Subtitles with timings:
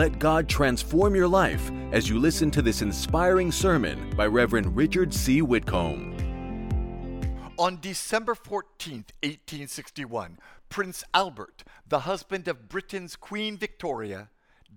[0.00, 5.12] Let God transform your life as you listen to this inspiring sermon by Reverend Richard
[5.12, 5.42] C.
[5.42, 6.16] Whitcomb.
[7.58, 10.38] On December 14, 1861,
[10.70, 14.30] Prince Albert, the husband of Britain's Queen Victoria,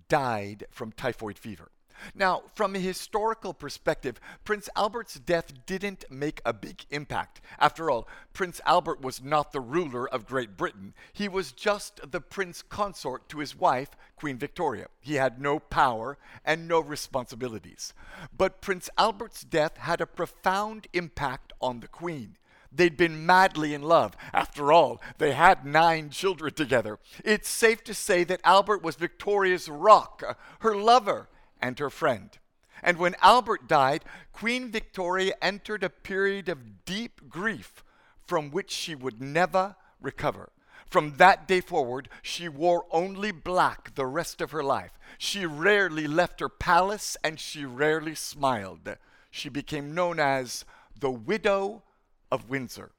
[0.09, 1.71] died from typhoid fever.
[2.15, 7.41] Now, from a historical perspective, Prince Albert's death didn't make a big impact.
[7.59, 10.93] After all, Prince Albert was not the ruler of Great Britain.
[11.11, 14.87] He was just the prince consort to his wife, Queen Victoria.
[14.99, 17.93] He had no power and no responsibilities.
[18.35, 22.37] But Prince Albert's death had a profound impact on the Queen.
[22.75, 24.17] They'd been madly in love.
[24.33, 26.99] After all, they had nine children together.
[27.23, 30.23] It's safe to say that Albert was Victoria's rock,
[30.59, 31.29] her lover,
[31.63, 32.37] and her friend.
[32.83, 37.83] And when Albert died, Queen Victoria entered a period of deep grief
[38.27, 40.49] from which she would never recover.
[40.85, 44.91] From that day forward, she wore only black the rest of her life.
[45.17, 48.97] She rarely left her palace and she rarely smiled.
[49.31, 50.65] She became known as
[50.99, 51.83] the Widow
[52.29, 52.91] of Windsor.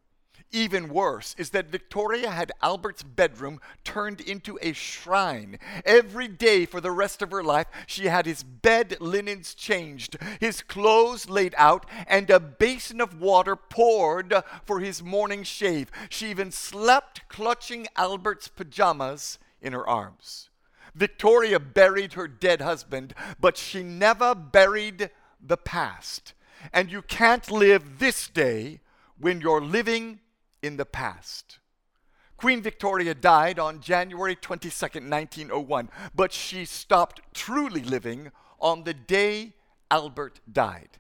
[0.53, 5.59] Even worse is that Victoria had Albert's bedroom turned into a shrine.
[5.84, 10.62] Every day for the rest of her life, she had his bed linens changed, his
[10.62, 14.33] clothes laid out, and a basin of water poured
[14.65, 15.91] for his morning shave.
[16.09, 20.50] She even slept clutching Albert's pajamas in her arms.
[20.95, 25.11] Victoria buried her dead husband, but she never buried
[25.45, 26.33] the past.
[26.72, 28.81] And you can't live this day
[29.19, 30.20] when you're living
[30.64, 31.58] in the past.
[32.36, 39.54] Queen Victoria died on January 22, 1901, but she stopped truly living on the day
[39.90, 40.98] Albert died.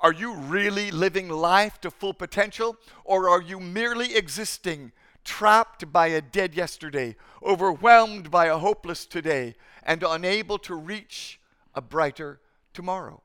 [0.04, 4.92] Are you really living life to full potential, or are you merely existing,
[5.24, 11.40] trapped by a dead yesterday, overwhelmed by a hopeless today, and unable to reach
[11.74, 12.40] a brighter
[12.72, 13.24] tomorrow?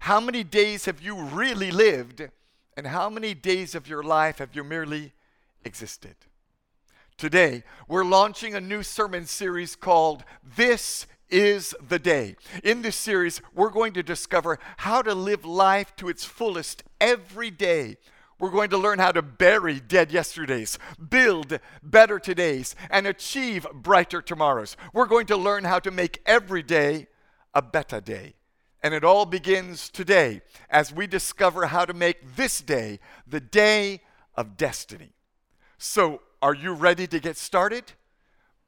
[0.00, 2.28] How many days have you really lived,
[2.76, 5.12] and how many days of your life have you merely
[5.64, 6.16] existed?
[7.16, 10.24] Today, we're launching a new sermon series called
[10.56, 12.36] This is the day.
[12.62, 17.50] In this series, we're going to discover how to live life to its fullest every
[17.50, 17.96] day.
[18.38, 20.78] We're going to learn how to bury dead yesterdays,
[21.08, 24.76] build better todays, and achieve brighter tomorrows.
[24.92, 27.06] We're going to learn how to make every day
[27.54, 28.34] a better day.
[28.82, 34.02] And it all begins today as we discover how to make this day the day
[34.34, 35.12] of destiny.
[35.78, 37.84] So, are you ready to get started?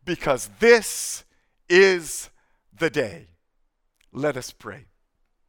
[0.05, 1.25] Because this
[1.69, 2.31] is
[2.79, 3.29] the day.
[4.13, 4.87] Let us pray.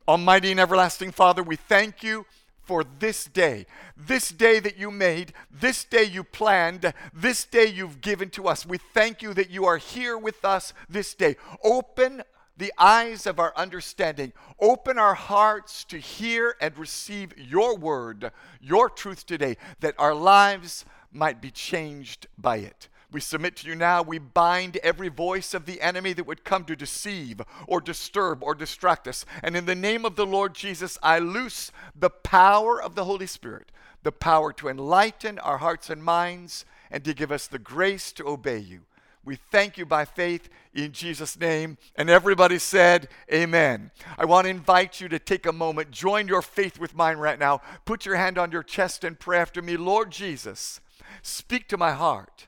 [0.08, 2.26] Almighty and everlasting Father, we thank you
[2.70, 3.66] for this day,
[3.98, 8.66] this day that you made, this day you planned, this day you've given to us.
[8.66, 11.36] We thank you that you are here with us this day.
[11.64, 12.22] Open
[12.58, 18.90] the eyes of our understanding, open our hearts to hear and receive your word, your
[18.90, 22.90] truth today, that our lives might be changed by it.
[23.12, 24.04] We submit to you now.
[24.04, 28.54] We bind every voice of the enemy that would come to deceive or disturb or
[28.54, 29.26] distract us.
[29.42, 33.26] And in the name of the Lord Jesus, I loose the power of the Holy
[33.26, 33.72] Spirit,
[34.04, 38.28] the power to enlighten our hearts and minds and to give us the grace to
[38.28, 38.82] obey you.
[39.26, 41.78] We thank you by faith in Jesus' name.
[41.96, 43.92] And everybody said, Amen.
[44.20, 47.40] I want to invite you to take a moment, join your faith with mine right
[47.40, 47.62] now.
[47.86, 50.80] Put your hand on your chest and pray after me Lord Jesus,
[51.24, 52.48] speak to my heart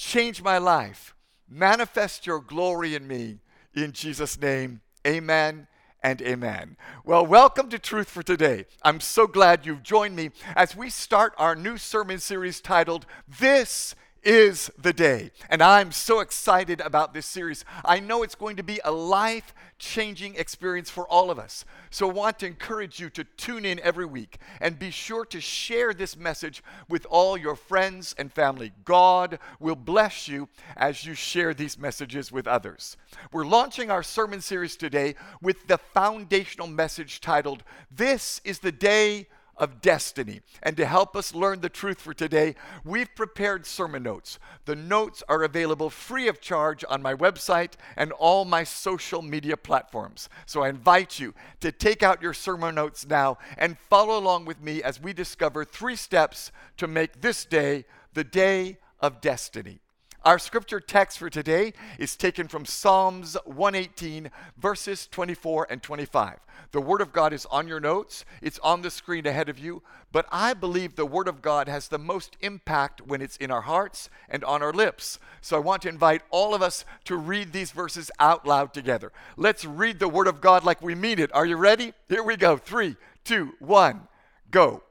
[0.00, 1.14] change my life.
[1.46, 3.38] Manifest your glory in me.
[3.74, 5.66] In Jesus' name, amen
[6.02, 6.78] and amen.
[7.04, 8.64] Well, welcome to Truth for Today.
[8.82, 13.94] I'm so glad you've joined me as we start our new sermon series titled, This
[14.22, 15.30] is the day.
[15.48, 17.64] And I'm so excited about this series.
[17.84, 21.64] I know it's going to be a life changing experience for all of us.
[21.90, 25.40] So I want to encourage you to tune in every week and be sure to
[25.40, 28.72] share this message with all your friends and family.
[28.84, 32.96] God will bless you as you share these messages with others.
[33.32, 39.28] We're launching our sermon series today with the foundational message titled, This is the Day
[39.60, 40.40] of destiny.
[40.62, 44.38] And to help us learn the truth for today, we've prepared sermon notes.
[44.64, 49.56] The notes are available free of charge on my website and all my social media
[49.56, 50.28] platforms.
[50.46, 54.60] So I invite you to take out your sermon notes now and follow along with
[54.62, 57.84] me as we discover three steps to make this day
[58.14, 59.80] the day of destiny.
[60.22, 66.40] Our scripture text for today is taken from Psalms 118, verses 24 and 25.
[66.72, 69.82] The Word of God is on your notes, it's on the screen ahead of you,
[70.12, 73.62] but I believe the Word of God has the most impact when it's in our
[73.62, 75.18] hearts and on our lips.
[75.40, 79.12] So I want to invite all of us to read these verses out loud together.
[79.38, 81.34] Let's read the Word of God like we mean it.
[81.34, 81.94] Are you ready?
[82.10, 82.58] Here we go.
[82.58, 84.06] Three, two, one,
[84.50, 84.82] go.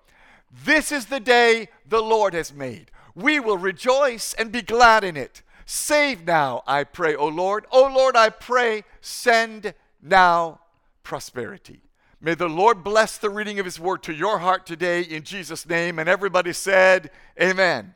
[0.65, 5.17] This is the day the Lord has made we will rejoice and be glad in
[5.17, 5.41] it.
[5.65, 7.65] Save now, I pray, O Lord.
[7.71, 10.61] O Lord, I pray, send now
[11.03, 11.81] prosperity.
[12.21, 15.67] May the Lord bless the reading of his word to your heart today in Jesus'
[15.67, 15.99] name.
[15.99, 17.11] And everybody said,
[17.41, 17.95] Amen.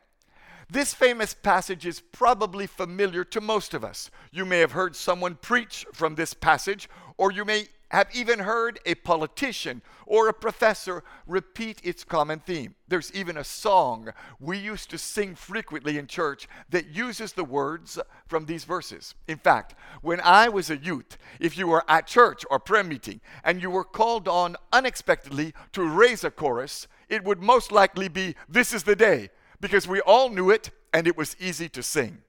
[0.70, 4.10] This famous passage is probably familiar to most of us.
[4.32, 6.88] You may have heard someone preach from this passage,
[7.18, 12.74] or you may have even heard a politician or a professor repeat its common theme.
[12.88, 17.98] There's even a song we used to sing frequently in church that uses the words
[18.26, 19.14] from these verses.
[19.28, 23.20] In fact, when I was a youth, if you were at church or prayer meeting
[23.44, 28.34] and you were called on unexpectedly to raise a chorus, it would most likely be
[28.48, 29.30] This is the Day,
[29.60, 32.23] because we all knew it and it was easy to sing.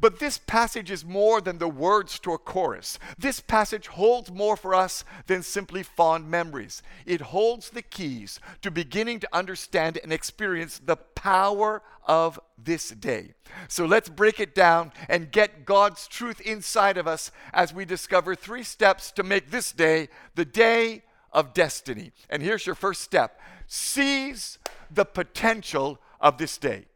[0.00, 2.98] But this passage is more than the words to a chorus.
[3.18, 6.82] This passage holds more for us than simply fond memories.
[7.06, 13.34] It holds the keys to beginning to understand and experience the power of this day.
[13.68, 18.34] So let's break it down and get God's truth inside of us as we discover
[18.34, 21.02] three steps to make this day the day
[21.32, 22.12] of destiny.
[22.28, 24.58] And here's your first step seize
[24.90, 26.86] the potential of this day.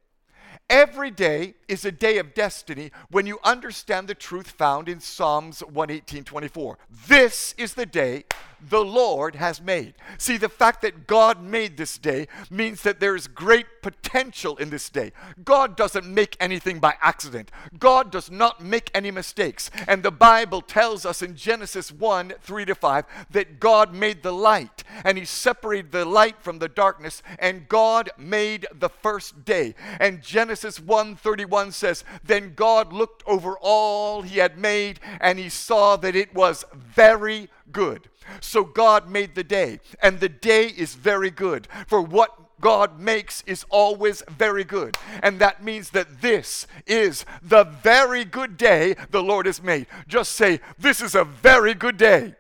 [0.69, 5.61] Every day is a day of destiny when you understand the truth found in Psalms
[5.61, 6.79] 118:24.
[7.09, 8.25] This is the day
[8.61, 9.95] the Lord has made.
[10.19, 14.71] See, the fact that God made this day means that there is great potential in
[14.71, 15.13] this day.
[15.45, 19.71] God doesn't make anything by accident, God does not make any mistakes.
[19.87, 24.33] And the Bible tells us in Genesis 1 3 to 5 that God made the
[24.33, 29.75] light and He separated the light from the darkness, and God made the first day.
[30.01, 35.49] And Genesis 1 31 says, Then God looked over all He had made, and He
[35.49, 38.09] saw that it was very good.
[38.41, 41.69] So God made the day, and the day is very good.
[41.87, 44.97] For what God makes is always very good.
[45.23, 49.87] And that means that this is the very good day the Lord has made.
[50.09, 52.35] Just say, This is a very good day.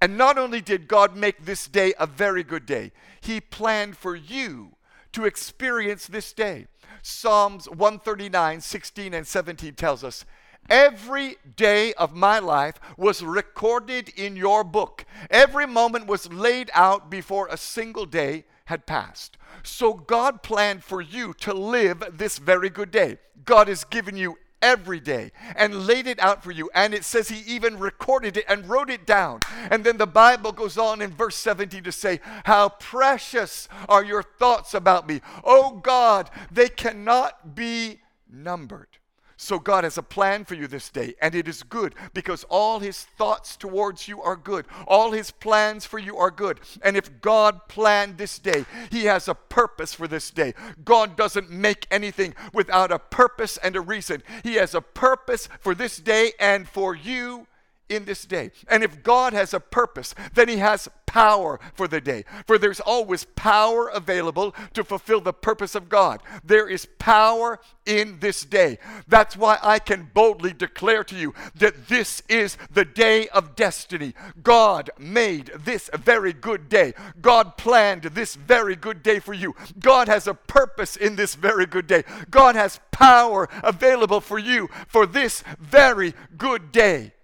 [0.00, 4.16] And not only did God make this day a very good day, He planned for
[4.16, 4.76] you
[5.12, 6.66] to experience this day.
[7.02, 10.24] Psalms 139, 16, and 17 tells us,
[10.68, 15.04] Every day of my life was recorded in your book.
[15.30, 19.36] Every moment was laid out before a single day had passed.
[19.64, 23.18] So God planned for you to live this very good day.
[23.44, 26.70] God has given you every day and laid it out for you.
[26.74, 29.40] And it says he even recorded it and wrote it down.
[29.70, 34.22] And then the Bible goes on in verse 17 to say, How precious are your
[34.22, 35.20] thoughts about me.
[35.44, 38.00] Oh God, they cannot be
[38.30, 38.99] numbered.
[39.42, 42.78] So God has a plan for you this day, and it is good because all
[42.78, 44.66] his thoughts towards you are good.
[44.86, 46.60] All his plans for you are good.
[46.82, 50.52] And if God planned this day, he has a purpose for this day.
[50.84, 54.22] God doesn't make anything without a purpose and a reason.
[54.42, 57.46] He has a purpose for this day and for you
[57.90, 58.52] in this day.
[58.68, 62.24] And if God has a purpose, then He has power for the day.
[62.46, 66.22] For there's always power available to fulfill the purpose of God.
[66.44, 68.78] There is power in this day.
[69.08, 74.14] That's why I can boldly declare to you that this is the day of destiny.
[74.40, 76.94] God made this very good day.
[77.20, 79.56] God planned this very good day for you.
[79.80, 82.04] God has a purpose in this very good day.
[82.30, 87.14] God has power available for you for this very good day.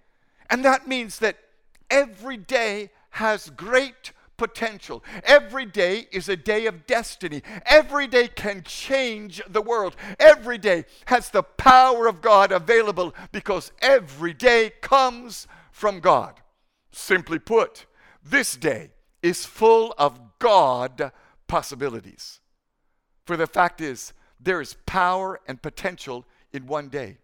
[0.49, 1.37] And that means that
[1.89, 5.03] every day has great potential.
[5.23, 7.41] Every day is a day of destiny.
[7.65, 9.95] Every day can change the world.
[10.19, 16.39] Every day has the power of God available because every day comes from God.
[16.91, 17.85] Simply put,
[18.23, 21.11] this day is full of God
[21.47, 22.39] possibilities.
[23.25, 27.17] For the fact is, there is power and potential in one day.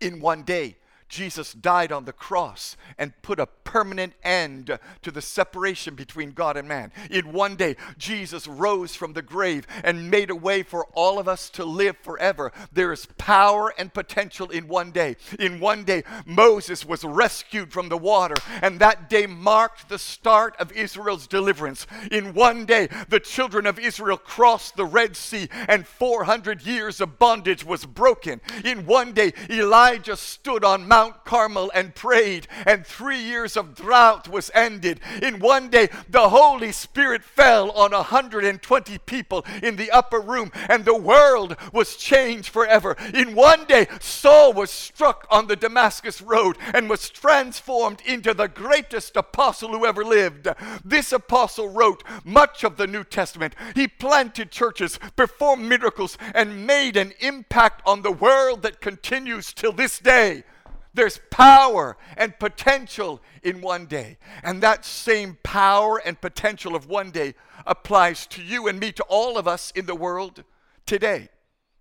[0.00, 0.76] In one day,
[1.10, 6.56] Jesus died on the cross and put a permanent end to the separation between God
[6.56, 6.92] and man.
[7.10, 11.28] In one day, Jesus rose from the grave and made a way for all of
[11.28, 12.52] us to live forever.
[12.72, 15.16] There is power and potential in one day.
[15.38, 20.54] In one day, Moses was rescued from the water, and that day marked the start
[20.58, 21.86] of Israel's deliverance.
[22.12, 27.18] In one day, the children of Israel crossed the Red Sea, and 400 years of
[27.18, 28.40] bondage was broken.
[28.64, 33.74] In one day, Elijah stood on Mount Mount Carmel and prayed, and three years of
[33.74, 35.00] drought was ended.
[35.22, 40.84] In one day, the Holy Spirit fell on 120 people in the upper room, and
[40.84, 42.98] the world was changed forever.
[43.14, 48.48] In one day, Saul was struck on the Damascus road and was transformed into the
[48.48, 50.48] greatest apostle who ever lived.
[50.84, 53.54] This apostle wrote much of the New Testament.
[53.74, 59.72] He planted churches, performed miracles, and made an impact on the world that continues till
[59.72, 60.44] this day.
[60.92, 64.18] There's power and potential in one day.
[64.42, 67.34] And that same power and potential of one day
[67.66, 70.44] applies to you and me, to all of us in the world
[70.86, 71.28] today.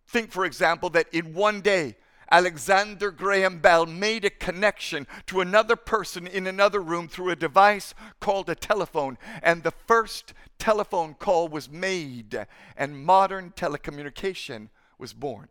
[0.07, 1.95] Think, for example, that in one day,
[2.31, 7.95] Alexander Graham Bell made a connection to another person in another room through a device
[8.19, 9.17] called a telephone.
[9.41, 12.45] And the first telephone call was made,
[12.77, 15.47] and modern telecommunication was born.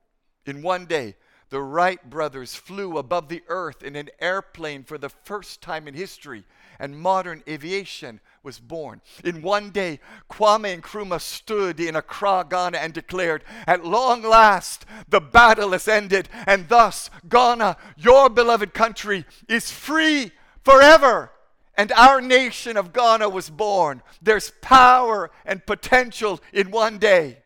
[0.47, 1.17] In one day,
[1.51, 5.95] the Wright brothers flew above the earth in an airplane for the first time in
[5.95, 6.45] history,
[6.79, 9.01] and modern aviation was born.
[9.25, 10.01] In one day,
[10.31, 16.29] Kwame Nkrumah stood in Accra, Ghana, and declared, At long last, the battle has ended,
[16.47, 20.33] and thus Ghana, your beloved country, is free
[20.65, 21.33] forever.
[21.77, 24.03] And our nation of Ghana was born.
[24.21, 27.39] There's power and potential in one day.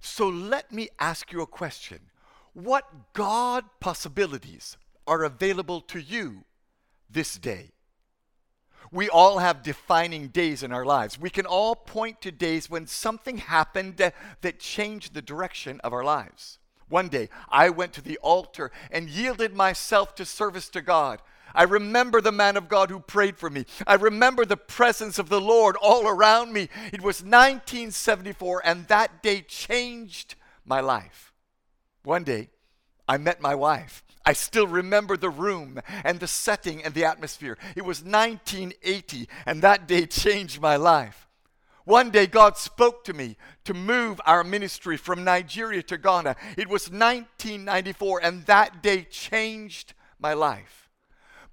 [0.00, 2.00] So let me ask you a question
[2.54, 6.44] what God possibilities are available to you
[7.10, 7.72] this day?
[8.90, 11.18] We all have defining days in our lives.
[11.18, 16.04] We can all point to days when something happened that changed the direction of our
[16.04, 16.58] lives.
[16.88, 21.22] One day, I went to the altar and yielded myself to service to God.
[21.54, 23.64] I remember the man of God who prayed for me.
[23.86, 26.68] I remember the presence of the Lord all around me.
[26.92, 30.34] It was 1974, and that day changed
[30.64, 31.32] my life.
[32.04, 32.50] One day,
[33.08, 34.02] I met my wife.
[34.26, 37.58] I still remember the room and the setting and the atmosphere.
[37.76, 41.28] It was 1980, and that day changed my life.
[41.84, 46.36] One day, God spoke to me to move our ministry from Nigeria to Ghana.
[46.56, 50.83] It was 1994, and that day changed my life.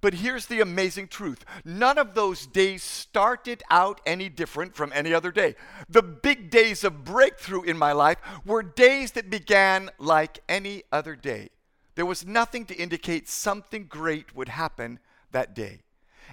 [0.01, 5.13] But here's the amazing truth none of those days started out any different from any
[5.13, 5.55] other day.
[5.87, 11.15] The big days of breakthrough in my life were days that began like any other
[11.15, 11.49] day.
[11.95, 14.99] There was nothing to indicate something great would happen
[15.31, 15.81] that day.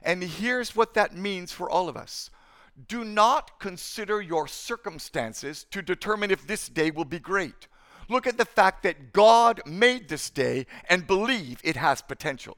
[0.02, 2.30] And here's what that means for all of us.
[2.86, 7.66] Do not consider your circumstances to determine if this day will be great.
[8.08, 12.56] Look at the fact that God made this day and believe it has potential.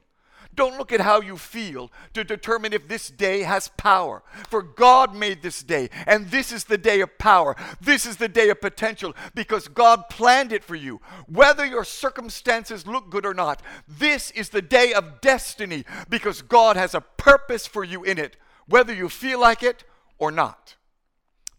[0.53, 4.21] Don't look at how you feel to determine if this day has power.
[4.49, 7.55] For God made this day, and this is the day of power.
[7.79, 10.99] This is the day of potential because God planned it for you.
[11.27, 16.75] Whether your circumstances look good or not, this is the day of destiny because God
[16.75, 18.35] has a purpose for you in it,
[18.67, 19.83] whether you feel like it
[20.17, 20.75] or not.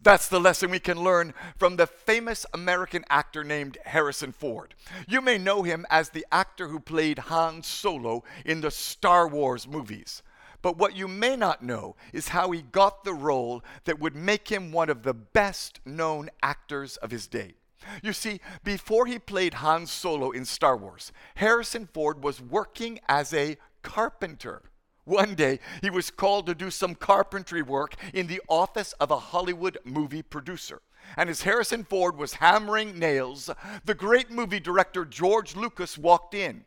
[0.03, 4.75] That's the lesson we can learn from the famous American actor named Harrison Ford.
[5.07, 9.65] You may know him as the actor who played Han Solo in the Star Wars
[9.65, 10.21] movies.
[10.61, 14.49] But what you may not know is how he got the role that would make
[14.49, 17.53] him one of the best known actors of his day.
[18.01, 23.33] You see, before he played Han Solo in Star Wars, Harrison Ford was working as
[23.33, 24.63] a carpenter.
[25.05, 29.19] One day, he was called to do some carpentry work in the office of a
[29.19, 30.81] Hollywood movie producer.
[31.17, 33.49] And as Harrison Ford was hammering nails,
[33.83, 36.63] the great movie director George Lucas walked in.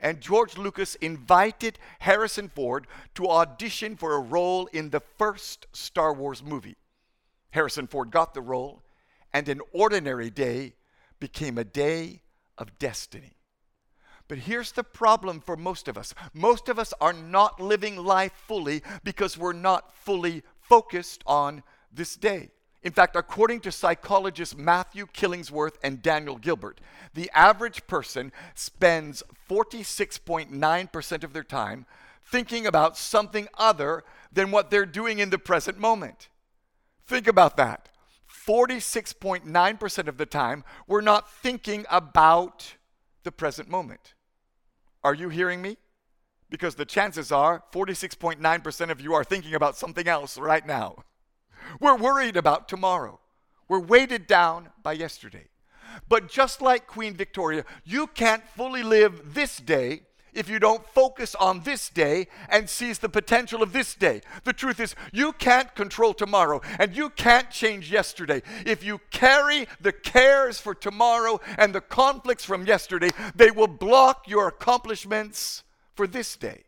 [0.00, 6.12] And George Lucas invited Harrison Ford to audition for a role in the first Star
[6.12, 6.76] Wars movie.
[7.50, 8.82] Harrison Ford got the role,
[9.32, 10.74] and an ordinary day
[11.20, 12.22] became a day
[12.58, 13.35] of destiny.
[14.28, 18.32] But here's the problem for most of us most of us are not living life
[18.46, 22.50] fully because we're not fully focused on this day.
[22.82, 26.80] In fact, according to psychologists Matthew Killingsworth and Daniel Gilbert,
[27.14, 31.86] the average person spends 46.9% of their time
[32.24, 36.28] thinking about something other than what they're doing in the present moment.
[37.06, 37.88] Think about that.
[38.46, 42.74] 46.9% of the time, we're not thinking about
[43.26, 44.14] the present moment.
[45.04, 45.76] Are you hearing me?
[46.48, 51.04] Because the chances are 46.9% of you are thinking about something else right now.
[51.80, 53.20] We're worried about tomorrow.
[53.68, 55.48] We're weighted down by yesterday.
[56.08, 60.02] But just like Queen Victoria, you can't fully live this day
[60.36, 64.20] if you don't focus on this day and seize the potential of this day.
[64.44, 68.42] The truth is, you can't control tomorrow and you can't change yesterday.
[68.64, 74.28] If you carry the cares for tomorrow and the conflicts from yesterday, they will block
[74.28, 75.64] your accomplishments
[75.94, 76.64] for this day.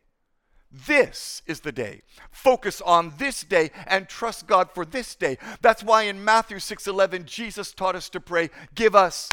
[0.71, 2.03] This is the day.
[2.31, 5.39] Focus on this day and trust God for this day.
[5.63, 9.29] That's why in Matthew 6:11 Jesus taught us to pray, "Give us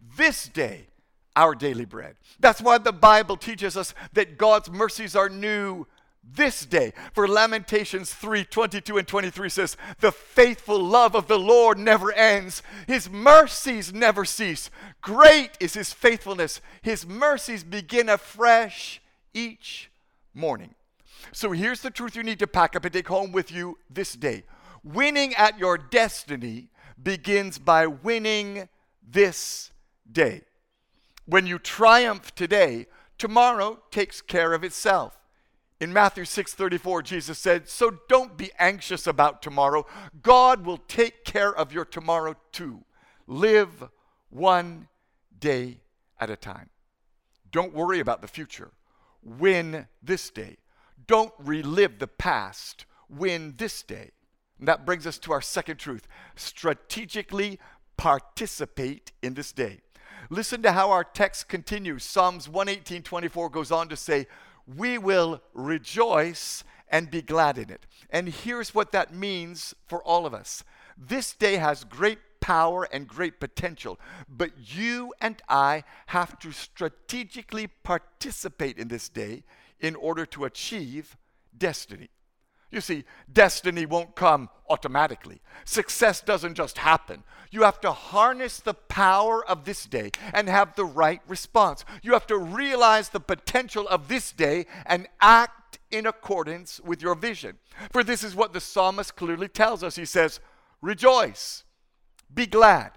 [0.00, 0.88] this day
[1.36, 5.86] our daily bread." That's why the Bible teaches us that God's mercies are new
[6.32, 6.92] this day.
[7.12, 12.62] For Lamentations 3 22 and 23 says, The faithful love of the Lord never ends,
[12.86, 14.70] His mercies never cease.
[15.00, 19.00] Great is His faithfulness, His mercies begin afresh
[19.32, 19.90] each
[20.32, 20.74] morning.
[21.32, 24.12] So here's the truth you need to pack up and take home with you this
[24.14, 24.44] day.
[24.82, 26.68] Winning at your destiny
[27.02, 28.68] begins by winning
[29.02, 29.70] this
[30.10, 30.42] day.
[31.26, 32.86] When you triumph today,
[33.18, 35.18] tomorrow takes care of itself.
[35.80, 39.86] In Matthew 6:34 Jesus said, "So don't be anxious about tomorrow.
[40.22, 42.84] God will take care of your tomorrow too.
[43.26, 43.88] Live
[44.30, 44.88] one
[45.38, 45.80] day
[46.18, 46.70] at a time.
[47.50, 48.72] Don't worry about the future
[49.24, 50.58] win this day.
[51.06, 54.10] Don't relive the past, win this day.
[54.58, 57.58] And that brings us to our second truth strategically
[57.96, 59.80] participate in this day.
[60.30, 62.04] Listen to how our text continues.
[62.04, 64.26] Psalms 118 24 goes on to say,
[64.66, 67.86] We will rejoice and be glad in it.
[68.10, 70.64] And here's what that means for all of us
[70.96, 73.98] this day has great power and great potential.
[74.28, 79.44] But you and I have to strategically participate in this day
[79.80, 81.16] in order to achieve
[81.56, 82.10] destiny.
[82.74, 85.40] You see, destiny won't come automatically.
[85.64, 87.22] Success doesn't just happen.
[87.52, 91.84] You have to harness the power of this day and have the right response.
[92.02, 97.14] You have to realize the potential of this day and act in accordance with your
[97.14, 97.58] vision.
[97.92, 99.94] For this is what the psalmist clearly tells us.
[99.94, 100.40] He says,
[100.82, 101.62] Rejoice
[102.34, 102.90] be glad.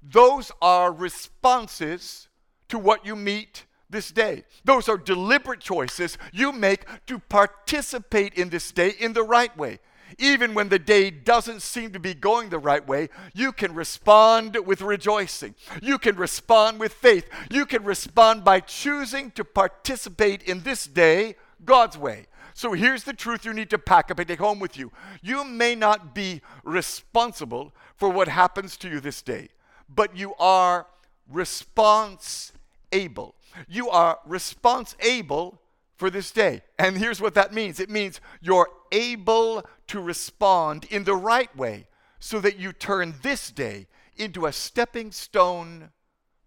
[0.00, 2.28] Those are responses
[2.68, 4.44] to what you meet this day.
[4.64, 9.78] Those are deliberate choices you make to participate in this day in the right way.
[10.18, 14.56] Even when the day doesn't seem to be going the right way, you can respond
[14.66, 15.54] with rejoicing.
[15.82, 17.28] You can respond with faith.
[17.50, 22.26] You can respond by choosing to participate in this day God's way.
[22.52, 24.92] So here's the truth you need to pack up and take home with you.
[25.22, 29.48] You may not be responsible for what happens to you this day,
[29.88, 30.86] but you are
[31.28, 32.52] response
[32.92, 33.34] able.
[33.68, 35.60] You are response able
[35.96, 36.62] for this day.
[36.78, 41.86] And here's what that means it means you're able to respond in the right way
[42.18, 43.86] so that you turn this day
[44.16, 45.90] into a stepping stone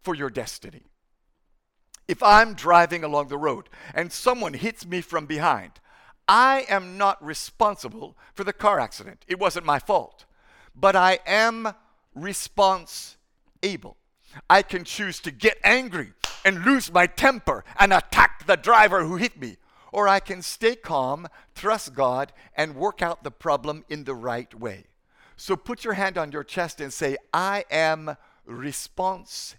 [0.02, 0.84] for your destiny.
[2.08, 5.74] If I'm driving along the road and someone hits me from behind,
[6.28, 9.24] I am not responsible for the car accident.
[9.28, 10.26] It wasn't my fault.
[10.76, 11.74] But I am
[12.16, 13.18] response
[13.64, 13.98] able.
[14.50, 16.14] I can choose to get angry
[16.48, 19.58] and lose my temper and attack the driver who hit me.
[19.92, 24.58] Or I can stay calm, trust God, and work out the problem in the right
[24.58, 24.86] way.
[25.36, 29.58] So put your hand on your chest and say, I am responsible.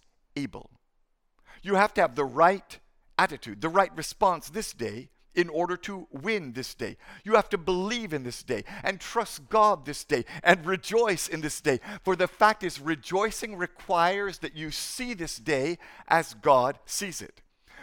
[1.63, 2.79] You have to have the right
[3.19, 6.97] attitude, the right response this day in order to win this day.
[7.23, 11.43] You have to believe in this day and trust God this day and rejoice in
[11.43, 11.79] this day.
[12.03, 17.41] For the fact is, rejoicing requires that you see this day as God sees it.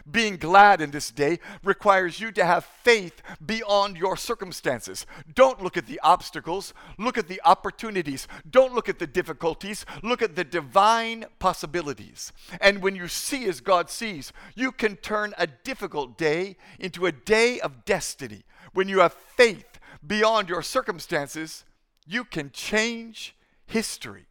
[0.10, 5.06] Being glad in this day requires you to have faith beyond your circumstances.
[5.34, 8.28] Don't look at the obstacles, look at the opportunities.
[8.50, 12.32] Don't look at the difficulties, look at the divine possibilities.
[12.62, 17.12] And when you see as God sees, you can turn a difficult day into a
[17.12, 18.44] day of destiny.
[18.74, 21.64] When you have faith beyond your circumstances,
[22.06, 24.26] you can change history.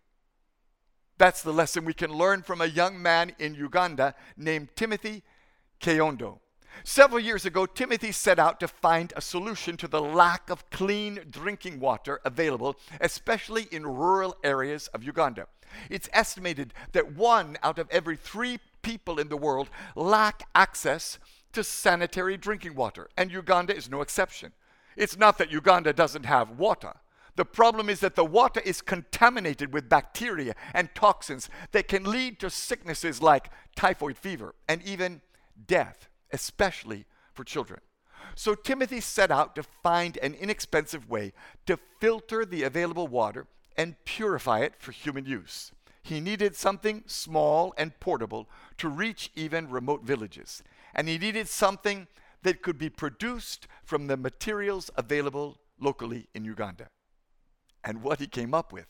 [1.17, 5.23] That's the lesson we can learn from a young man in Uganda named Timothy
[5.85, 6.39] Kayondo.
[6.83, 11.21] Several years ago, Timothy set out to find a solution to the lack of clean
[11.31, 15.47] drinking water available, especially in rural areas of Uganda.
[15.91, 21.19] It's estimated that one out of every three people in the world lack access
[21.53, 24.53] to sanitary drinking water, and Uganda is no exception.
[24.97, 26.95] It's not that Uganda doesn't have water.
[27.37, 32.41] The problem is that the water is contaminated with bacteria and toxins that can lead
[32.41, 35.21] to sicknesses like typhoid fever and even
[35.67, 37.81] death, especially for children.
[38.35, 41.33] So Timothy set out to find an inexpensive way
[41.67, 45.73] to filter the available water and purify it for human use.
[46.03, 50.63] He needed something small and portable to reach even remote villages.
[50.95, 52.07] And he needed something
[52.43, 56.89] that could be produced from the materials available locally in Uganda.
[57.83, 58.87] And what he came up with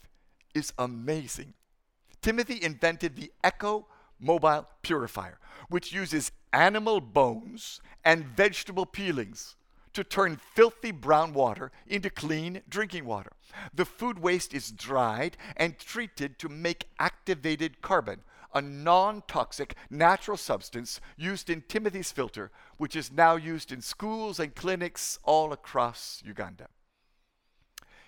[0.55, 1.55] is amazing.
[2.21, 3.87] Timothy invented the Echo
[4.19, 9.57] Mobile Purifier, which uses animal bones and vegetable peelings
[9.93, 13.33] to turn filthy brown water into clean drinking water.
[13.73, 18.21] The food waste is dried and treated to make activated carbon,
[18.53, 24.39] a non toxic natural substance used in Timothy's filter, which is now used in schools
[24.39, 26.69] and clinics all across Uganda.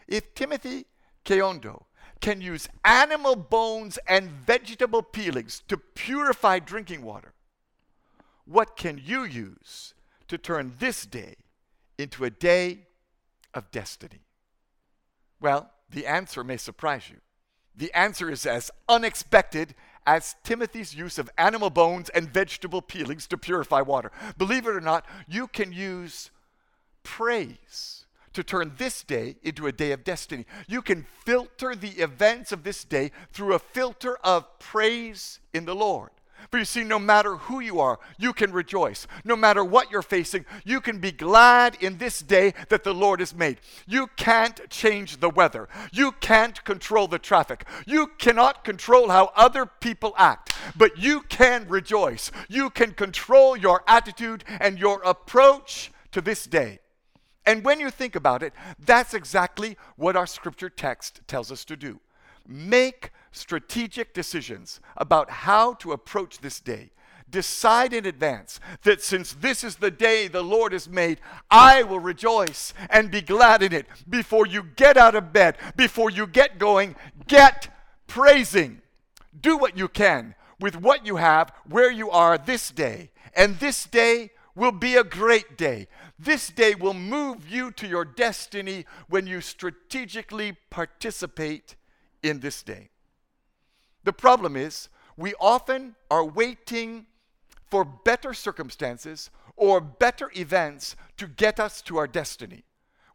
[0.06, 0.86] If Timothy
[1.24, 1.86] Kayondo
[2.20, 7.32] can use animal bones and vegetable peelings to purify drinking water,
[8.44, 9.94] what can you use
[10.28, 11.34] to turn this day
[11.98, 12.86] into a day
[13.54, 14.20] of destiny?
[15.40, 17.16] Well, the answer may surprise you.
[17.74, 19.74] The answer is as unexpected
[20.06, 24.10] as Timothy's use of animal bones and vegetable peelings to purify water.
[24.38, 26.30] Believe it or not, you can use
[27.02, 28.05] praise
[28.36, 30.44] to turn this day into a day of destiny.
[30.68, 35.74] You can filter the events of this day through a filter of praise in the
[35.74, 36.10] Lord.
[36.50, 39.06] For you see, no matter who you are, you can rejoice.
[39.24, 43.20] No matter what you're facing, you can be glad in this day that the Lord
[43.20, 43.58] has made.
[43.86, 45.66] You can't change the weather.
[45.90, 47.66] You can't control the traffic.
[47.86, 52.30] You cannot control how other people act, but you can rejoice.
[52.50, 56.80] You can control your attitude and your approach to this day.
[57.46, 61.76] And when you think about it, that's exactly what our scripture text tells us to
[61.76, 62.00] do.
[62.46, 66.90] Make strategic decisions about how to approach this day.
[67.28, 71.98] Decide in advance that since this is the day the Lord has made, I will
[71.98, 73.86] rejoice and be glad in it.
[74.08, 76.94] Before you get out of bed, before you get going,
[77.26, 77.68] get
[78.06, 78.80] praising.
[79.38, 83.10] Do what you can with what you have, where you are this day.
[83.34, 85.88] And this day will be a great day.
[86.18, 91.76] This day will move you to your destiny when you strategically participate
[92.22, 92.88] in this day.
[94.04, 97.06] The problem is, we often are waiting
[97.70, 102.64] for better circumstances or better events to get us to our destiny.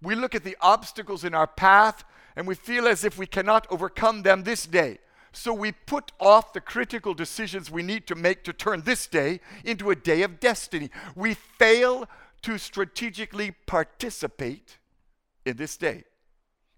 [0.01, 2.03] We look at the obstacles in our path
[2.35, 4.99] and we feel as if we cannot overcome them this day.
[5.31, 9.39] So we put off the critical decisions we need to make to turn this day
[9.63, 10.89] into a day of destiny.
[11.15, 12.07] We fail
[12.43, 14.77] to strategically participate
[15.45, 16.03] in this day.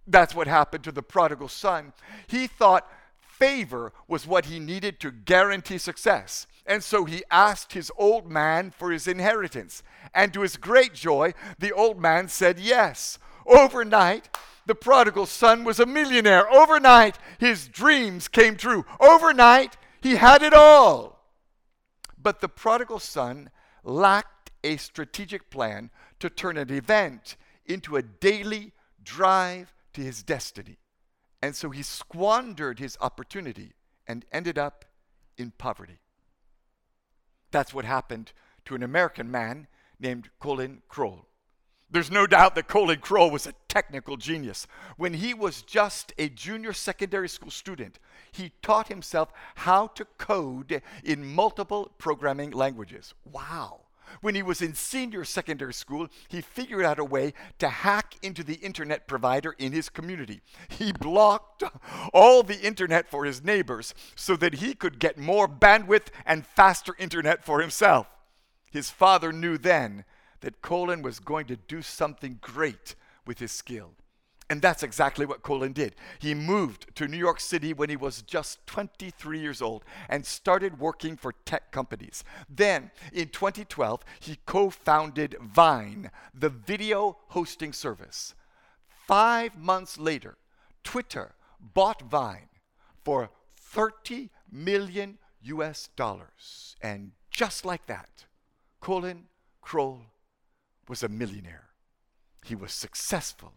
[0.06, 1.92] That's what happened to the prodigal son.
[2.26, 6.46] He thought favor was what he needed to guarantee success.
[6.66, 9.82] And so he asked his old man for his inheritance.
[10.14, 13.18] And to his great joy, the old man said yes.
[13.46, 14.34] Overnight,
[14.66, 16.50] the prodigal son was a millionaire.
[16.50, 18.84] Overnight, his dreams came true.
[19.00, 21.22] Overnight, he had it all.
[22.16, 23.50] But the prodigal son
[23.82, 24.33] lacked
[24.64, 28.72] a strategic plan to turn an event into a daily
[29.04, 30.78] drive to his destiny.
[31.42, 33.74] And so he squandered his opportunity
[34.06, 34.86] and ended up
[35.36, 36.00] in poverty.
[37.50, 38.32] That's what happened
[38.64, 39.66] to an American man
[40.00, 41.26] named Colin Kroll.
[41.90, 44.66] There's no doubt that Colin Kroll was a technical genius.
[44.96, 47.98] When he was just a junior secondary school student,
[48.32, 53.14] he taught himself how to code in multiple programming languages.
[53.30, 53.82] Wow.
[54.20, 58.42] When he was in senior secondary school, he figured out a way to hack into
[58.42, 60.40] the internet provider in his community.
[60.68, 61.62] He blocked
[62.12, 66.94] all the internet for his neighbors so that he could get more bandwidth and faster
[66.98, 68.06] internet for himself.
[68.70, 70.04] His father knew then
[70.40, 72.94] that Colin was going to do something great
[73.26, 73.92] with his skill.
[74.50, 75.94] And that's exactly what Colin did.
[76.18, 80.78] He moved to New York City when he was just 23 years old and started
[80.78, 82.24] working for tech companies.
[82.48, 88.34] Then, in 2012, he co founded Vine, the video hosting service.
[89.06, 90.36] Five months later,
[90.82, 92.48] Twitter bought Vine
[93.02, 96.76] for 30 million US dollars.
[96.80, 98.26] And just like that,
[98.80, 99.24] Colin
[99.60, 100.02] Kroll
[100.88, 101.70] was a millionaire.
[102.44, 103.54] He was successful,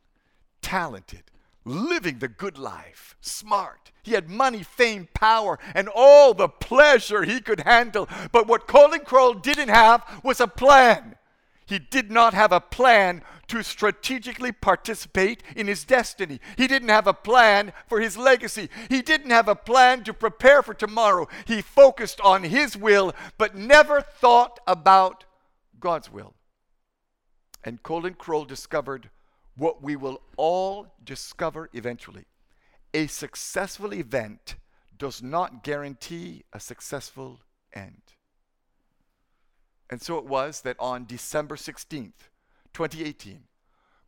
[0.67, 1.23] talented,
[1.63, 3.93] living the good life, smart.
[4.03, 8.09] He had money, fame, power, and all the pleasure he could handle.
[8.33, 11.15] But what Colin Kroll didn't have was a plan.
[11.65, 16.41] He did not have a plan to strategically participate in his destiny.
[16.57, 18.69] He didn't have a plan for his legacy.
[18.89, 21.29] He didn't have a plan to prepare for tomorrow.
[21.45, 25.23] He focused on his will, but never thought about
[25.79, 26.33] God's will.
[27.63, 29.09] And Colin Kroll discovered
[29.57, 32.25] what we will all discover eventually.
[32.93, 34.55] A successful event
[34.97, 37.41] does not guarantee a successful
[37.73, 38.01] end.
[39.89, 42.29] And so it was that on December 16th,
[42.73, 43.43] 2018,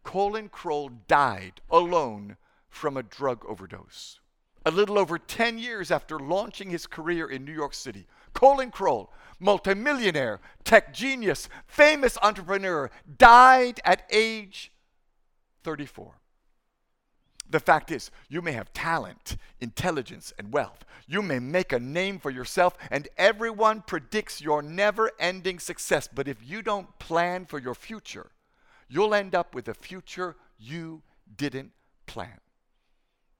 [0.03, 2.37] Colin Kroll died alone
[2.69, 4.19] from a drug overdose.
[4.65, 9.11] A little over 10 years after launching his career in New York City, Colin Kroll,
[9.39, 14.71] multimillionaire, tech genius, famous entrepreneur, died at age
[15.63, 16.19] 34.
[17.49, 20.85] The fact is, you may have talent, intelligence, and wealth.
[21.07, 26.07] You may make a name for yourself, and everyone predicts your never ending success.
[26.07, 28.31] But if you don't plan for your future,
[28.87, 31.01] you'll end up with a future you
[31.35, 31.71] didn't
[32.05, 32.39] plan.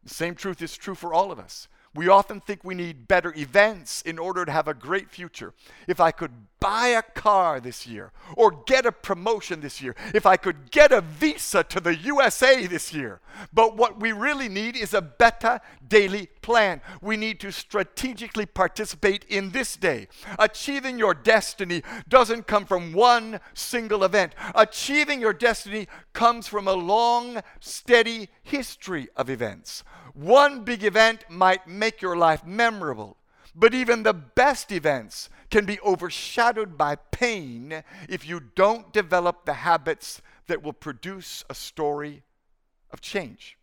[0.03, 1.67] The same truth is true for all of us.
[1.95, 5.54] We often think we need better events in order to have a great future.
[5.88, 10.25] If I could buy a car this year, or get a promotion this year, if
[10.25, 13.21] I could get a visa to the USA this year.
[13.54, 16.82] But what we really need is a better daily plan.
[17.02, 20.08] We need to strategically participate in this day.
[20.38, 26.73] Achieving your destiny doesn't come from one single event, achieving your destiny comes from a
[26.73, 29.84] long, steady history of events.
[30.13, 33.17] One big event might make your life memorable,
[33.56, 39.54] but even the best events can be overshadowed by pain if you don't develop the
[39.54, 42.23] habits that will produce a story
[42.91, 43.58] of change.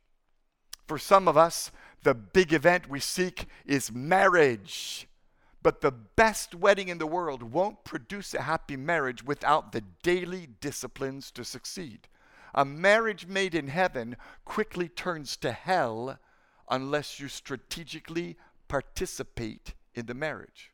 [0.87, 1.73] For some of us,
[2.07, 5.09] the big event we seek is marriage.
[5.61, 10.47] But the best wedding in the world won't produce a happy marriage without the daily
[10.61, 12.07] disciplines to succeed.
[12.55, 16.21] A marriage made in heaven quickly turns to hell
[16.71, 18.37] unless you strategically
[18.69, 20.71] participate in the marriage.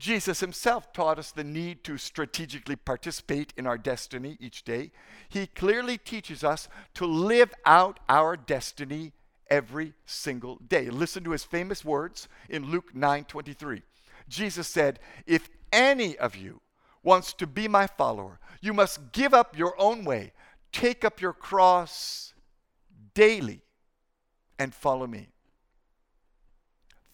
[0.00, 4.90] Jesus himself taught us the need to strategically participate in our destiny each day.
[5.28, 9.12] He clearly teaches us to live out our destiny
[9.54, 10.90] every single day.
[10.90, 13.82] Listen to his famous words in Luke 9:23.
[14.28, 16.60] Jesus said, "If any of you
[17.04, 20.32] wants to be my follower, you must give up your own way,
[20.72, 22.34] take up your cross
[23.14, 23.62] daily
[24.58, 25.32] and follow me."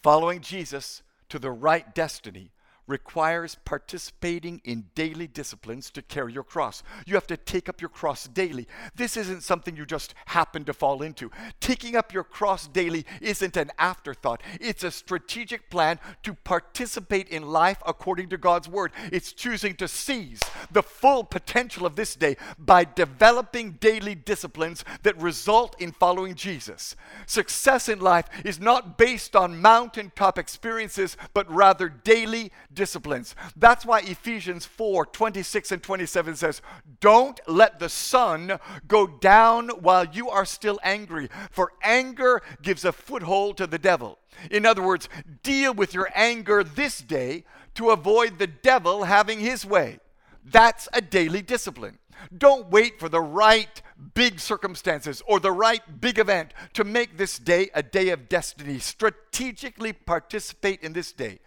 [0.03, 2.53] Following Jesus to the right destiny
[2.90, 6.83] requires participating in daily disciplines to carry your cross.
[7.07, 8.66] You have to take up your cross daily.
[8.94, 11.31] This isn't something you just happen to fall into.
[11.61, 17.44] Taking up your cross daily isn't an afterthought, it's a strategic plan to participate in
[17.44, 18.92] life according to God's word.
[19.12, 25.20] It's choosing to seize the full potential of this day by developing daily disciplines that
[25.20, 26.96] result in following Jesus.
[27.26, 32.50] Success in life is not based on mountaintop experiences, but rather daily
[32.81, 33.37] disciplines.
[33.57, 36.62] That's why Ephesians 4 26 and 27 says,
[37.01, 42.93] Don't let the sun go down while you are still angry, for anger gives a
[42.93, 44.19] foothold to the devil.
[44.51, 45.11] In other words,
[45.43, 49.99] deal with your anger this day to avoid the devil having his way.
[50.43, 51.99] That's a daily discipline.
[52.37, 53.83] Don't wait for the right
[54.14, 58.79] big circumstances or the right big event to make this day a day of destiny.
[58.79, 61.40] Strategically participate in this day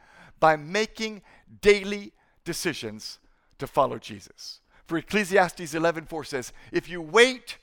[0.44, 1.22] by making
[1.62, 2.12] daily
[2.44, 3.18] decisions
[3.58, 4.60] to follow Jesus.
[4.86, 7.58] For Ecclesiastes 11:4 says, "If you wait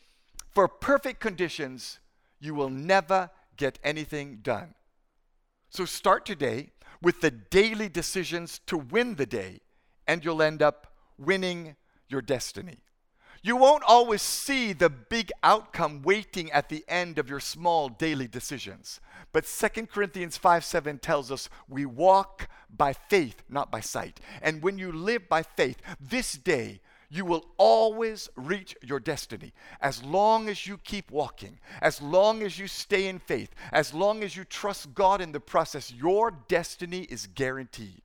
[0.49, 1.99] for perfect conditions,
[2.38, 4.75] you will never get anything done."
[5.69, 9.61] So start today with the daily decisions to win the day,
[10.07, 11.77] and you'll end up winning
[12.09, 12.83] your destiny.
[13.42, 18.29] You won't always see the big outcome waiting at the end of your small daily
[18.29, 19.00] decisions.
[19.33, 24.20] But 2 Corinthians 5 7 tells us we walk by faith, not by sight.
[24.42, 30.03] And when you live by faith, this day, you will always reach your destiny as
[30.05, 34.37] long as you keep walking, as long as you stay in faith, as long as
[34.37, 38.03] you trust God in the process, your destiny is guaranteed.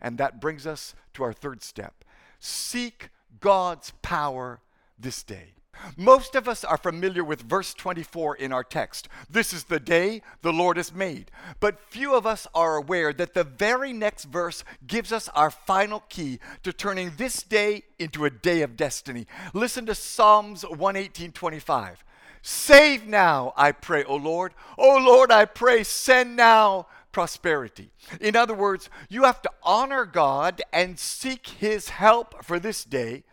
[0.00, 2.04] And that brings us to our third step
[2.38, 3.08] seek
[3.40, 4.60] God's power
[4.98, 5.54] this day.
[5.96, 9.08] Most of us are familiar with verse 24 in our text.
[9.28, 11.30] This is the day the Lord has made.
[11.60, 16.00] But few of us are aware that the very next verse gives us our final
[16.08, 19.26] key to turning this day into a day of destiny.
[19.52, 22.04] Listen to Psalms 118:25.
[22.42, 24.52] Save now, I pray, O Lord.
[24.76, 27.90] O Lord, I pray, send now prosperity.
[28.20, 33.24] In other words, you have to honor God and seek his help for this day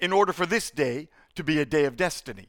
[0.00, 2.48] in order for this day to be a day of destiny.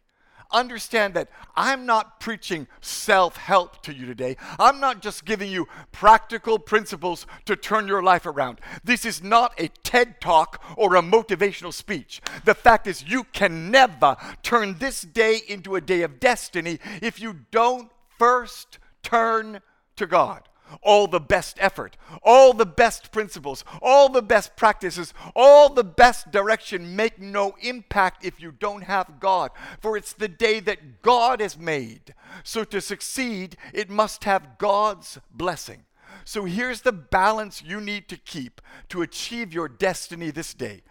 [0.51, 4.35] Understand that I'm not preaching self help to you today.
[4.57, 8.59] I'm not just giving you practical principles to turn your life around.
[8.83, 12.19] This is not a TED talk or a motivational speech.
[12.45, 17.21] The fact is, you can never turn this day into a day of destiny if
[17.21, 19.61] you don't first turn
[19.97, 20.48] to God
[20.81, 26.31] all the best effort, all the best principles, all the best practices, all the best
[26.31, 29.51] direction make no impact if you don't have God.
[29.81, 32.13] For it's the day that God has made.
[32.43, 35.85] So to succeed, it must have God's blessing.
[36.25, 40.81] So here's the balance you need to keep to achieve your destiny this day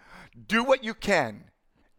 [0.47, 1.45] do what you can,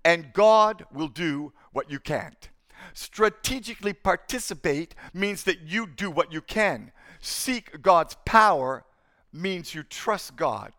[0.05, 2.49] and God will do what you can't.
[2.93, 8.83] Strategically participate means that you do what you can seek God's power
[9.31, 10.73] means you trust God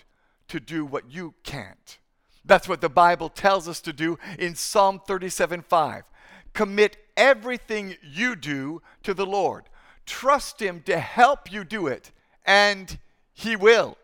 [0.49, 1.99] to do what you can't.
[2.45, 6.05] That's what the Bible tells us to do in Psalm 37 5.
[6.53, 9.65] Commit everything you do to the Lord.
[10.07, 12.11] Trust Him to help you do it,
[12.45, 12.99] and
[13.33, 13.97] He will.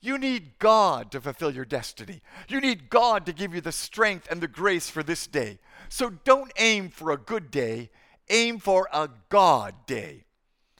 [0.00, 2.22] You need God to fulfill your destiny.
[2.48, 5.58] You need God to give you the strength and the grace for this day.
[5.88, 7.90] So don't aim for a good day,
[8.30, 10.24] aim for a God day.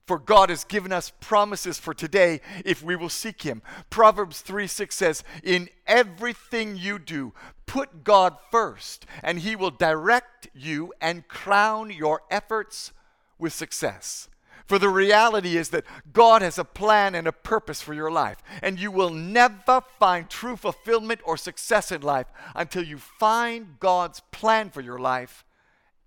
[0.08, 3.60] For God has given us promises for today if we will seek Him.
[3.90, 7.34] Proverbs 3 6 says, In everything you do,
[7.66, 12.92] put God first, and He will direct you and crown your efforts
[13.38, 14.30] with success.
[14.64, 18.38] For the reality is that God has a plan and a purpose for your life,
[18.62, 24.22] and you will never find true fulfillment or success in life until you find God's
[24.32, 25.44] plan for your life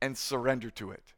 [0.01, 1.13] and surrender to it.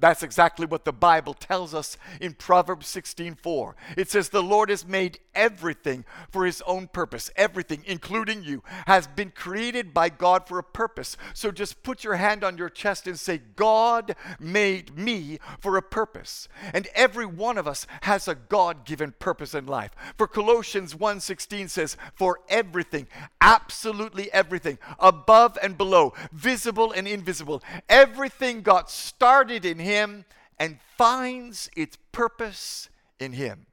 [0.00, 3.76] That's exactly what the Bible tells us in Proverbs 16:4.
[3.98, 7.30] It says the Lord has made everything for his own purpose.
[7.36, 11.18] Everything, including you, has been created by God for a purpose.
[11.34, 15.82] So just put your hand on your chest and say, God made me for a
[15.82, 16.48] purpose.
[16.72, 19.90] And every one of us has a God-given purpose in life.
[20.16, 23.06] For Colossians 1:16 says, "For everything,
[23.42, 30.24] absolutely everything, above and below, visible and invisible, everything got started in him him
[30.60, 33.66] and finds its purpose in Him.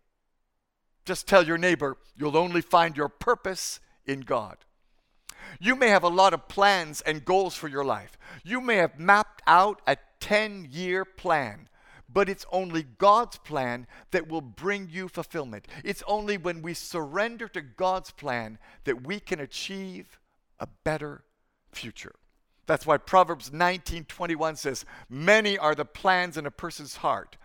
[1.06, 4.58] Just tell your neighbor, you'll only find your purpose in God.
[5.60, 8.17] You may have a lot of plans and goals for your life.
[8.43, 11.69] You may have mapped out a 10 year plan,
[12.12, 15.67] but it's only God's plan that will bring you fulfillment.
[15.84, 20.19] It's only when we surrender to God's plan that we can achieve
[20.60, 21.23] a better
[21.71, 22.15] future.
[22.67, 27.38] That's why Proverbs 19:21 says, "Many are the plans in a person's heart,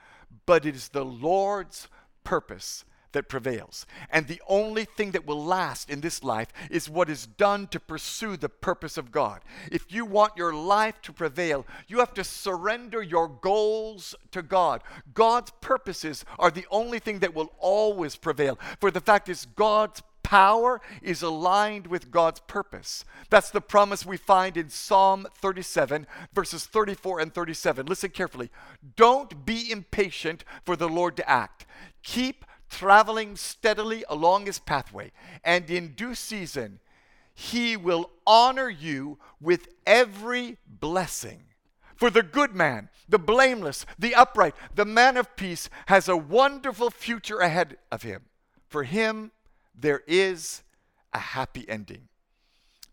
[0.45, 1.89] but it is the Lord's
[2.25, 3.87] purpose that prevails.
[4.11, 7.81] And the only thing that will last in this life is what is done to
[7.81, 9.43] pursue the purpose of God.
[9.71, 14.83] If you want your life to prevail, you have to surrender your goals to God.
[15.15, 18.59] God's purposes are the only thing that will always prevail.
[18.81, 20.03] For the fact is, God's
[20.33, 23.05] power is aligned with God's purpose.
[23.29, 27.85] That's the promise we find in Psalm 37, verses 34 and 37.
[27.85, 28.49] Listen carefully.
[28.97, 31.67] Don't be impatient for the Lord to act.
[32.03, 35.13] Keep traveling steadily along his pathway,
[35.45, 36.81] and in due season,
[37.35, 41.43] he will honor you with every blessing.
[41.95, 46.89] For the good man, the blameless, the upright, the man of peace has a wonderful
[46.89, 48.23] future ahead of him.
[48.67, 49.31] For him,
[49.75, 50.63] there is
[51.13, 52.09] a happy ending.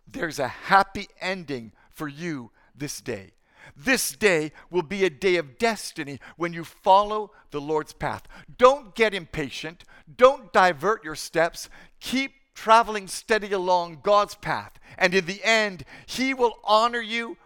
[0.07, 3.31] There's a happy ending for you this day.
[3.75, 8.23] This day will be a day of destiny when you follow the Lord's path.
[8.57, 9.83] Don't get impatient.
[10.17, 11.69] Don't divert your steps.
[11.99, 14.73] Keep traveling steady along God's path.
[14.97, 17.37] And in the end, He will honor you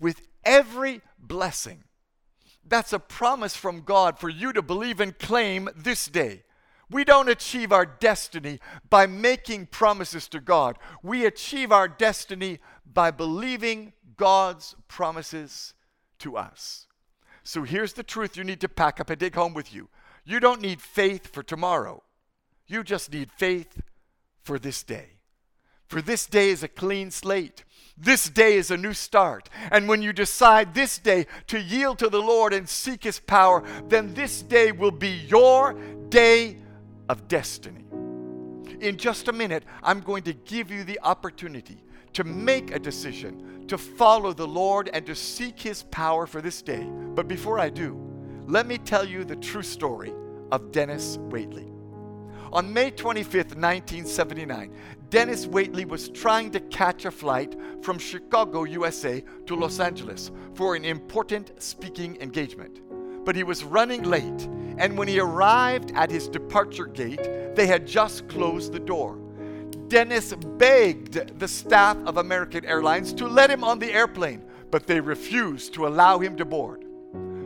[0.00, 1.84] with every blessing.
[2.66, 6.42] That's a promise from God for you to believe and claim this day.
[6.90, 10.78] We don't achieve our destiny by making promises to God.
[11.02, 12.60] We achieve our destiny
[12.92, 15.74] by believing God's promises
[16.20, 16.86] to us.
[17.42, 19.88] So here's the truth you need to pack up and take home with you.
[20.24, 22.02] You don't need faith for tomorrow,
[22.66, 23.80] you just need faith
[24.42, 25.18] for this day.
[25.86, 27.64] For this day is a clean slate.
[27.96, 29.48] This day is a new start.
[29.72, 33.64] And when you decide this day to yield to the Lord and seek His power,
[33.88, 35.72] then this day will be your
[36.10, 36.58] day
[37.08, 37.84] of destiny.
[38.80, 41.82] In just a minute, I'm going to give you the opportunity
[42.12, 46.62] to make a decision to follow the Lord and to seek His power for this
[46.62, 46.84] day.
[46.84, 47.96] But before I do,
[48.46, 50.12] let me tell you the true story
[50.50, 51.74] of Dennis Waitley.
[52.50, 54.72] On May 25th, 1979,
[55.10, 60.74] Dennis Waitley was trying to catch a flight from Chicago, USA to Los Angeles for
[60.74, 62.80] an important speaking engagement.
[63.24, 64.48] But he was running late,
[64.78, 69.18] and when he arrived at his departure gate, they had just closed the door.
[69.88, 75.00] Dennis begged the staff of American Airlines to let him on the airplane, but they
[75.00, 76.84] refused to allow him to board.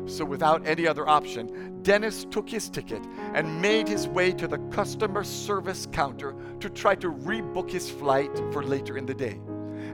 [0.06, 3.02] So, without any other option, Dennis took his ticket
[3.34, 8.30] and made his way to the customer service counter to try to rebook his flight
[8.52, 9.40] for later in the day.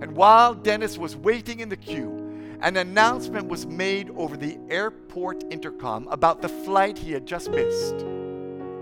[0.00, 2.17] And while Dennis was waiting in the queue,
[2.60, 8.02] an announcement was made over the airport intercom about the flight he had just missed.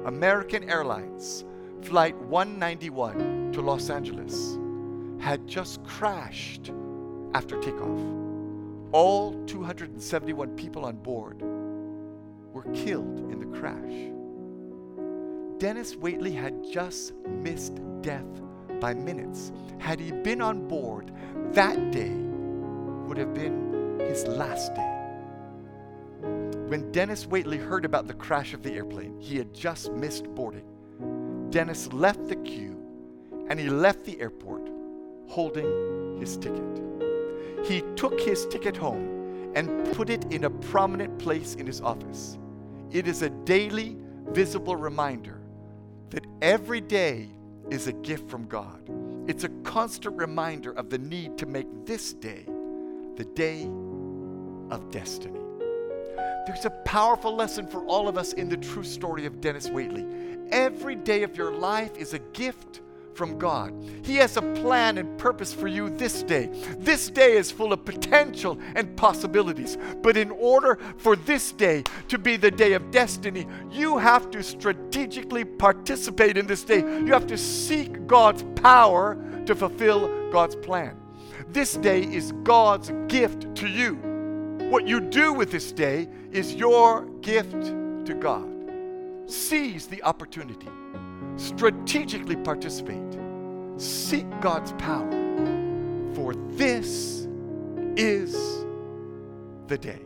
[0.06, 1.44] American Airlines,
[1.82, 4.58] Flight 191 to Los Angeles,
[5.20, 6.72] had just crashed
[7.34, 8.00] after takeoff
[8.92, 11.42] all 271 people on board
[12.52, 14.12] were killed in the crash.
[15.58, 18.24] Dennis Waitley had just missed death
[18.80, 19.52] by minutes.
[19.78, 21.12] Had he been on board,
[21.52, 22.14] that day
[23.06, 23.65] would have been
[24.00, 24.92] his last day.
[26.68, 30.64] When Dennis Waitley heard about the crash of the airplane, he had just missed boarding.
[31.50, 32.82] Dennis left the queue
[33.48, 34.68] and he left the airport
[35.28, 36.76] holding his ticket
[37.66, 42.38] he took his ticket home and put it in a prominent place in his office.
[42.92, 43.96] It is a daily,
[44.28, 45.40] visible reminder
[46.10, 47.28] that every day
[47.70, 48.80] is a gift from God.
[49.26, 52.46] It's a constant reminder of the need to make this day
[53.16, 53.66] the day
[54.70, 55.40] of destiny.
[56.46, 60.48] There's a powerful lesson for all of us in the true story of Dennis Waitley.
[60.52, 62.82] Every day of your life is a gift
[63.14, 63.74] from God.
[64.04, 66.50] He has a plan and purpose for you this day.
[66.78, 69.76] This day is full of potential and possibilities.
[70.02, 74.42] But in order for this day to be the day of destiny, you have to
[74.42, 76.78] strategically participate in this day.
[76.78, 80.96] You have to seek God's power to fulfill God's plan.
[81.48, 84.15] This day is God's gift to you.
[84.70, 87.62] What you do with this day is your gift
[88.06, 88.52] to God.
[89.26, 90.68] Seize the opportunity
[91.36, 93.18] strategically participate.
[93.76, 95.10] Seek God's power,
[96.14, 97.28] for this
[97.96, 98.64] is
[99.68, 100.00] the day.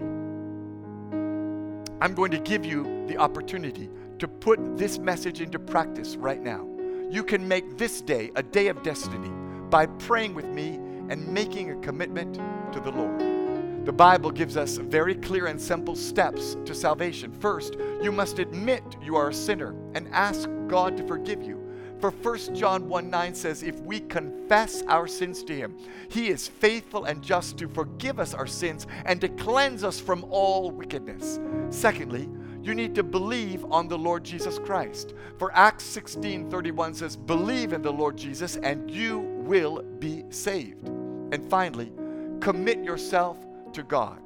[2.01, 3.89] I'm going to give you the opportunity
[4.19, 6.67] to put this message into practice right now.
[7.11, 9.31] You can make this day a day of destiny
[9.71, 10.75] by praying with me
[11.09, 12.35] and making a commitment
[12.73, 13.40] to the Lord.
[13.85, 17.33] The Bible gives us very clear and simple steps to salvation.
[17.33, 21.59] First, you must admit you are a sinner and ask God to forgive you.
[21.99, 25.77] For 1 John 1 9 says, If we confess our sins to Him,
[26.11, 30.25] He is faithful and just to forgive us our sins and to cleanse us from
[30.31, 31.39] all wickedness.
[31.71, 32.29] Secondly,
[32.63, 35.15] you need to believe on the Lord Jesus Christ.
[35.39, 40.87] For Acts 16 31 says, Believe in the Lord Jesus and you will be saved.
[40.89, 41.93] And finally,
[42.41, 43.39] commit yourself
[43.75, 44.21] to God.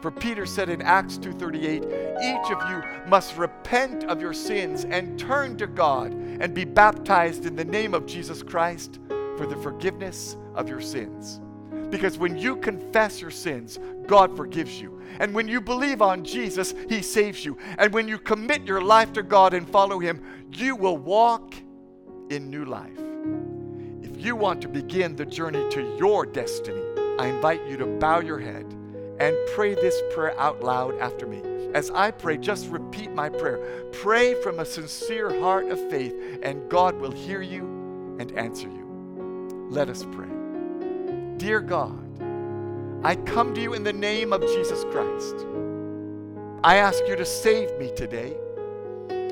[0.00, 1.84] For Peter said in Acts 2:38,
[2.22, 7.44] each of you must repent of your sins and turn to God and be baptized
[7.44, 8.98] in the name of Jesus Christ
[9.36, 11.40] for the forgiveness of your sins.
[11.90, 15.02] Because when you confess your sins, God forgives you.
[15.18, 17.58] And when you believe on Jesus, He saves you.
[17.78, 20.22] And when you commit your life to God and follow Him,
[20.52, 21.54] you will walk
[22.30, 22.98] in new life.
[24.02, 26.82] If you want to begin the journey to your destiny,
[27.20, 28.64] I invite you to bow your head
[29.18, 31.42] and pray this prayer out loud after me.
[31.74, 33.58] As I pray, just repeat my prayer.
[33.92, 39.66] Pray from a sincere heart of faith, and God will hear you and answer you.
[39.68, 40.30] Let us pray.
[41.36, 42.00] Dear God,
[43.04, 45.46] I come to you in the name of Jesus Christ.
[46.64, 48.34] I ask you to save me today.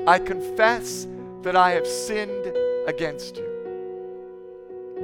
[0.05, 1.07] I confess
[1.41, 3.47] that I have sinned against you.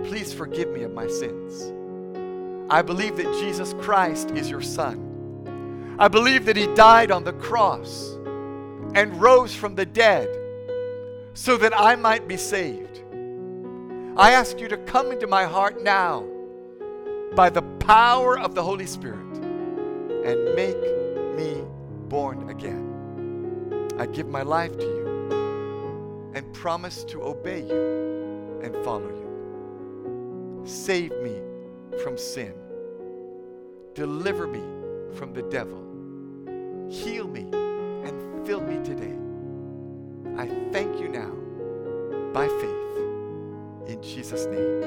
[0.03, 1.71] Please forgive me of my sins.
[2.69, 5.95] I believe that Jesus Christ is your Son.
[5.99, 8.17] I believe that He died on the cross
[8.95, 10.29] and rose from the dead
[11.33, 13.01] so that I might be saved.
[14.17, 16.25] I ask you to come into my heart now
[17.35, 19.37] by the power of the Holy Spirit
[20.25, 20.79] and make
[21.35, 21.61] me
[22.07, 23.93] born again.
[23.99, 30.63] I give my life to you and promise to obey you and follow you.
[30.65, 31.44] Save me
[32.03, 32.53] from sin.
[33.93, 34.61] Deliver me
[35.17, 35.81] from the devil.
[36.89, 37.49] Heal me
[38.07, 39.15] and fill me today.
[40.37, 41.31] I thank you now
[42.33, 43.89] by faith.
[43.89, 44.83] In Jesus' name,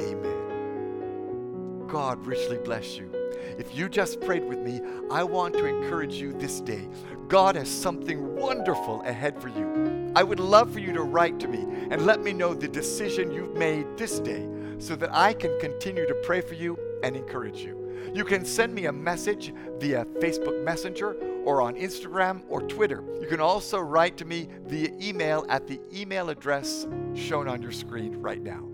[0.00, 1.86] amen.
[1.86, 3.10] God richly bless you.
[3.58, 4.80] If you just prayed with me,
[5.10, 6.88] I want to encourage you this day.
[7.28, 10.12] God has something wonderful ahead for you.
[10.16, 13.30] I would love for you to write to me and let me know the decision
[13.30, 14.46] you've made this day
[14.78, 17.84] so that I can continue to pray for you and encourage you.
[18.14, 23.02] You can send me a message via Facebook Messenger or on Instagram or Twitter.
[23.20, 27.72] You can also write to me via email at the email address shown on your
[27.72, 28.68] screen right now.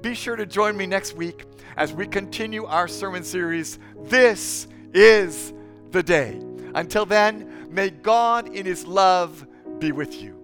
[0.00, 1.44] Be sure to join me next week
[1.76, 5.52] as we continue our sermon series, This is
[5.90, 6.40] the Day.
[6.74, 9.46] Until then, may God in His love
[9.78, 10.40] be with you.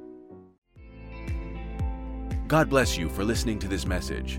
[2.49, 4.39] God bless you for listening to this message.